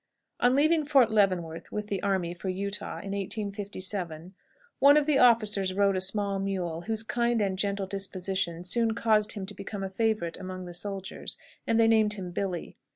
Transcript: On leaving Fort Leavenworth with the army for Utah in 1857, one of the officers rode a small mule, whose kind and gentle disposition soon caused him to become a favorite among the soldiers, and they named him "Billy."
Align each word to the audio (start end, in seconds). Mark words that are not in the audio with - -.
On 0.39 0.55
leaving 0.55 0.83
Fort 0.83 1.11
Leavenworth 1.11 1.71
with 1.71 1.85
the 1.85 2.01
army 2.01 2.33
for 2.33 2.49
Utah 2.49 2.93
in 2.97 3.11
1857, 3.11 4.33
one 4.79 4.97
of 4.97 5.05
the 5.05 5.19
officers 5.19 5.75
rode 5.75 5.95
a 5.95 6.01
small 6.01 6.39
mule, 6.39 6.81
whose 6.87 7.03
kind 7.03 7.39
and 7.39 7.55
gentle 7.55 7.85
disposition 7.85 8.63
soon 8.63 8.95
caused 8.95 9.33
him 9.33 9.45
to 9.45 9.53
become 9.53 9.83
a 9.83 9.89
favorite 9.91 10.39
among 10.39 10.65
the 10.65 10.73
soldiers, 10.73 11.37
and 11.67 11.79
they 11.79 11.87
named 11.87 12.13
him 12.15 12.31
"Billy." 12.31 12.77